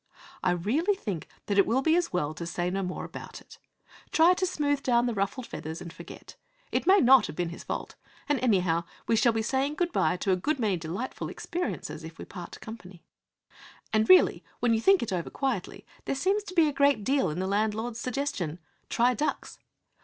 I 0.41 0.49
really 0.53 0.95
think 0.95 1.27
that 1.45 1.59
it 1.59 1.67
will 1.67 1.83
be 1.83 1.95
as 1.95 2.11
well 2.11 2.33
to 2.33 2.47
say 2.47 2.71
no 2.71 2.81
more 2.81 3.03
about 3.05 3.39
it. 3.39 3.59
Try 4.11 4.33
to 4.33 4.47
smooth 4.47 4.81
down 4.81 5.05
the 5.05 5.13
ruffled 5.13 5.45
feathers 5.45 5.79
and 5.79 5.93
forget. 5.93 6.35
It 6.71 6.87
may 6.87 6.97
not 6.97 7.27
have 7.27 7.35
been 7.35 7.49
his 7.49 7.63
fault; 7.63 7.93
and, 8.27 8.39
anyhow, 8.39 8.83
we 9.05 9.15
shall 9.15 9.31
be 9.31 9.43
saying 9.43 9.75
good 9.75 9.91
bye 9.91 10.17
to 10.17 10.31
a 10.31 10.35
good 10.35 10.57
many 10.59 10.75
delightful 10.75 11.29
experiences 11.29 12.03
if 12.03 12.17
we 12.17 12.25
part 12.25 12.59
company. 12.61 13.03
And, 13.93 14.09
really, 14.09 14.43
when 14.59 14.73
you 14.73 14.81
think 14.81 15.03
it 15.03 15.13
over 15.13 15.29
quietly, 15.29 15.85
there 16.05 16.15
seems 16.15 16.43
to 16.45 16.55
be 16.55 16.67
a 16.67 16.73
great 16.73 17.03
deal 17.03 17.29
in 17.29 17.37
the 17.37 17.45
landlord's 17.45 17.99
suggestion: 17.99 18.57
'Try 18.89 19.13
ducks!' 19.13 19.59